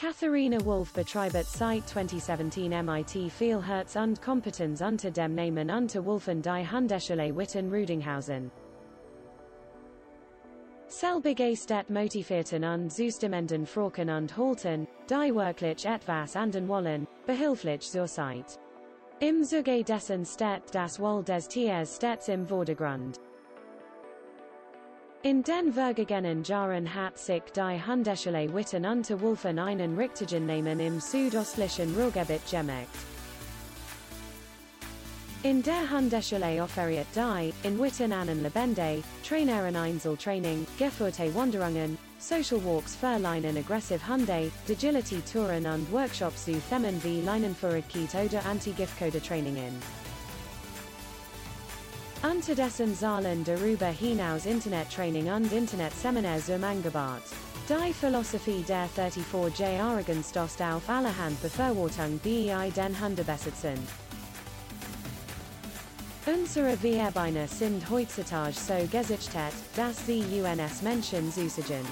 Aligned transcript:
Katharina 0.00 0.64
Wolf 0.64 0.94
betreibt 0.94 1.44
seit 1.44 1.86
2017 1.86 2.70
MIT 2.70 3.30
Vielherz 3.30 3.96
und 3.96 4.22
Kompetenz 4.22 4.80
unter 4.80 5.10
dem 5.10 5.34
Namen 5.34 5.70
unter 5.70 6.06
Wolfen 6.06 6.40
die 6.40 6.66
Hundeschule 6.66 7.36
Witten 7.36 7.68
Rüdinghausen. 7.68 8.50
Selbige 10.86 11.54
Stadt 11.54 11.90
motivierten 11.90 12.64
und 12.64 12.90
Zustimenden 12.90 13.66
Froken 13.66 14.08
und 14.08 14.34
Holten, 14.38 14.88
die 15.10 15.34
wirklich 15.34 15.84
etwas 15.84 16.34
anden 16.34 16.66
wollen, 16.66 17.06
behilflich 17.26 17.82
zur 17.82 18.06
Zeit. 18.06 18.58
Im 19.18 19.44
Zuge 19.44 19.84
dessen 19.84 20.24
Stadt 20.24 20.74
das 20.74 20.98
Wohl 20.98 21.22
des 21.22 21.46
Tiers 21.46 21.96
stets 21.96 22.28
im 22.28 22.46
Vordergrund. 22.46 23.20
In 25.22 25.42
den 25.42 25.74
vergangenen 25.74 26.44
Jahren 26.44 26.94
hat 26.94 27.18
sich 27.18 27.42
die 27.54 27.86
Hundeschule 27.86 28.54
Witten 28.54 28.86
unter 28.86 29.20
Wolfen 29.20 29.58
einen 29.58 29.98
richtigen 29.98 30.46
Namen 30.46 30.80
im 30.80 30.98
südostlichen 30.98 31.94
Ruhrgebiet 31.94 32.50
gemacht. 32.50 32.88
In 35.42 35.62
der 35.62 35.90
Hundeschule 35.90 36.62
offeriert 36.62 37.06
die, 37.14 37.52
in 37.64 37.78
Witten 37.78 38.14
an 38.14 38.28
Lebende, 38.42 39.02
Traineren 39.22 39.76
Einzeltraining, 39.76 40.66
Gefurte 40.78 41.34
Wanderungen, 41.34 41.98
Social 42.18 42.64
Walks 42.64 42.96
für 42.96 43.18
Leinen 43.18 43.58
aggressive 43.58 44.00
Hunde, 44.08 44.50
Agility 44.70 45.20
Touren 45.30 45.66
und 45.66 45.92
Workshops 45.92 46.46
zu 46.46 46.58
Themen 46.70 46.98
wie 47.04 47.20
Leinenführigkeit 47.20 48.14
oder 48.14 48.42
Anti-Giftköder 48.46 49.22
Trainingen. 49.22 49.82
Unterdessen 52.22 52.94
Zahlen 52.94 53.44
darüber 53.44 53.86
hinaus 53.86 54.44
Internettraining 54.44 55.32
und 55.32 55.50
Internetseminars 55.50 56.50
um 56.50 56.62
Angebot. 56.62 57.22
Die 57.66 57.94
Philosophie 57.94 58.62
der 58.68 58.90
34-jährigen 58.94 60.22
stoßt 60.22 60.60
auf 60.60 60.86
allerhand 60.86 61.40
Befürwortung 61.40 62.20
bei 62.22 62.70
den 62.76 63.00
Hundebesitzern. 63.00 63.78
Unsere 66.26 66.76
Verbeine 66.76 67.48
sind 67.48 67.88
heutzutage 67.88 68.52
so 68.52 68.74
gesichtet, 68.92 69.54
dass 69.74 70.04
sie 70.04 70.22
uns 70.42 70.82
Menschen 70.82 71.32
zusagen. 71.32 71.86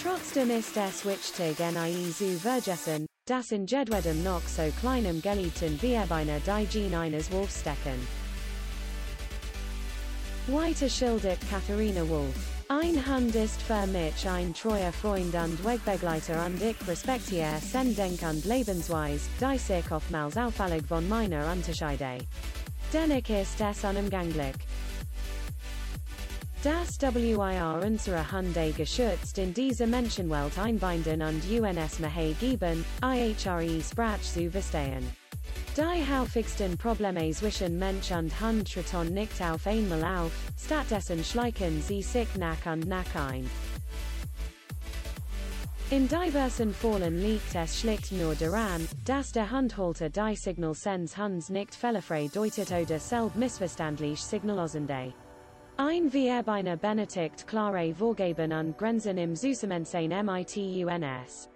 Trotzdem 0.00 0.50
ist 0.50 0.76
es 0.76 1.04
wichtig 1.04 1.58
nie 1.58 2.12
zu 2.12 2.38
vergessen, 2.38 3.06
dass 3.26 3.50
in 3.50 3.66
jedwedem 3.66 4.22
noch 4.22 4.46
so 4.46 4.62
kleinem 4.80 5.20
geliebten 5.20 5.76
Verbeine 5.80 6.40
die 6.46 6.66
Gene 6.66 7.00
eines 7.00 7.32
Wolfs 7.32 7.58
stecken. 7.62 8.27
Weiter 10.50 10.88
schildert 10.88 11.38
Katharina 11.50 12.08
Wolf. 12.08 12.34
Ein 12.70 13.04
Hund 13.06 13.34
ist 13.34 13.60
für 13.60 13.86
mich 13.86 14.26
ein 14.26 14.54
treuer 14.54 14.92
Freund 14.92 15.34
und 15.34 15.62
Wegbegleiter 15.62 16.46
und 16.46 16.62
ich 16.62 16.76
respektiere 16.88 17.60
sen 17.60 17.94
Denk 17.94 18.22
und 18.22 18.46
Lebensweise, 18.46 19.28
die 19.38 19.58
sich 19.58 19.90
oftmals 19.92 20.38
auffällig 20.38 20.86
von 20.86 21.06
meiner 21.06 21.52
unterscheide. 21.52 22.24
Dennoch 22.94 23.28
ist 23.28 23.60
es 23.60 23.84
unumgänglich. 23.84 24.54
Das 26.64 26.98
WIR 26.98 27.82
unsere 27.84 28.32
Hunde 28.32 28.72
geschützt 28.74 29.36
in 29.36 29.52
diese 29.52 29.86
Menschenwelt 29.86 30.58
einbinden 30.58 31.20
und 31.20 31.42
UNS 31.50 31.98
Mehe 31.98 32.32
geben, 32.40 32.86
IHRE 33.02 33.82
Sprach 33.82 34.20
zu 34.22 34.50
verstehen. 34.50 35.27
Die 35.78 36.12
häufigsten 36.12 36.76
Probleme 36.76 37.30
zwischen 37.30 37.78
Mensch 37.78 38.10
und 38.10 38.40
Hund 38.40 38.68
treten 38.68 39.14
nicht 39.14 39.40
auf 39.40 39.64
einmal 39.64 40.02
auf, 40.02 40.32
stattdessen 40.58 41.22
schleichen 41.22 41.80
sie 41.80 42.02
sich 42.02 42.26
nach 42.34 42.66
und 42.66 42.88
nach 42.88 43.14
ein. 43.14 43.48
In 45.90 46.08
diversen 46.08 46.74
Fällen 46.74 47.22
liegt 47.22 47.54
es 47.54 47.78
schlicht 47.78 48.10
nur 48.10 48.34
daran, 48.34 48.88
dass 49.04 49.30
der 49.30 49.52
Hundhalter 49.52 50.10
die 50.10 50.34
Signal 50.34 50.74
sends 50.74 51.16
Hunds 51.16 51.48
nicht 51.48 51.76
fehlerfrei 51.76 52.28
deutet 52.34 52.72
oder 52.72 52.98
selb 52.98 53.36
missverständlich 53.36 54.20
signalosende. 54.20 55.14
Ein 55.76 56.10
Verbeine 56.10 56.76
Benedikt 56.76 57.46
klare 57.46 57.94
Vorgeben 57.94 58.52
und 58.52 58.76
Grenzen 58.76 59.16
im 59.16 59.36
Süßemensen 59.36 60.08
MITUNS. 60.08 61.50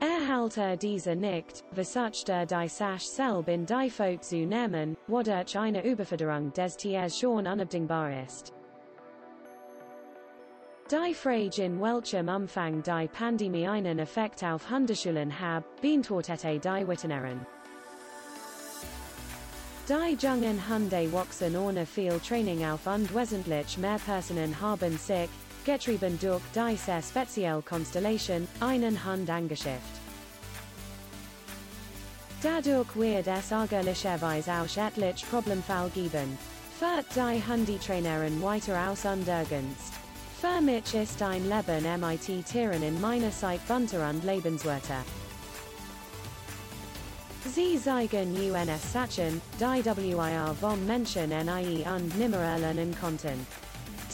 Erhalte 0.00 0.76
diese 0.76 1.14
nicht, 1.14 1.64
versucht 1.72 2.28
er 2.28 2.46
die 2.46 2.68
Sache 2.68 3.00
selb 3.00 3.48
in 3.48 3.66
die 3.66 3.90
Folk 3.90 4.22
zu 4.22 4.36
nehmen, 4.36 4.96
wodurch 5.06 5.58
eine 5.58 5.84
Überforderung 5.84 6.52
des 6.52 6.76
Tiers 6.76 7.18
schon 7.18 7.46
unabdingbar 7.46 8.22
ist. 8.24 8.52
Die 10.90 11.14
Frage 11.14 11.64
in 11.64 11.80
welchem 11.80 12.28
Umfang 12.28 12.82
die 12.82 13.08
Pandemie 13.08 13.66
einen 13.66 13.98
Effekt 13.98 14.44
auf 14.44 14.68
Hundeschulen 14.70 15.40
hab, 15.40 15.64
beantwortete 15.80 16.58
die 16.58 16.86
Witteneren. 16.86 17.46
Die 19.88 20.16
jungen 20.26 20.68
Hunde 20.68 21.12
wachsen 21.12 21.56
ohne 21.56 21.86
viel 21.86 22.18
Training 22.20 22.64
auf 22.64 22.86
und 22.86 23.14
wesentlich 23.14 23.78
mehr 23.78 23.98
Personen 23.98 24.60
haben 24.60 24.96
sich, 24.98 25.28
getrieben 25.64 26.18
durch 26.20 26.42
die 26.54 26.76
sehr 26.76 27.02
spezielle 27.02 27.62
Konstellation, 27.62 28.46
einen 28.60 29.04
Hund 29.04 29.28
angeschafft. 29.30 30.00
Dadurch 32.42 32.94
wird 32.94 33.26
es 33.26 33.50
ärgerlicherweise 33.50 34.52
auch 34.52 34.76
etliche 34.76 35.26
Problemfall 35.26 35.88
geben. 35.94 36.38
Fährt 36.78 37.06
die 37.16 37.42
Hundetrainerin 37.50 38.42
weiter 38.42 38.90
aus 38.90 39.04
und 39.06 39.26
ergänzt. 39.26 39.94
Für 40.40 40.60
mich 40.60 40.94
ist 40.94 41.22
ein 41.22 41.48
Leben 41.48 42.00
mit 42.00 42.46
Tieren 42.46 42.82
in 42.82 43.00
meiner 43.00 43.30
Zeit 43.30 43.66
bunter 43.66 44.10
und 44.10 44.24
lebenswerter. 44.24 45.02
Sie 47.54 47.80
zeigen 47.80 48.36
uns 48.36 48.92
Sachen, 48.92 49.40
die 49.58 49.84
wir 49.84 50.54
vom 50.60 50.86
Menschen 50.86 51.30
nie 51.30 51.84
und 51.86 52.18
nimmer 52.18 52.58
lernen 52.58 52.94
konnten. 53.00 53.46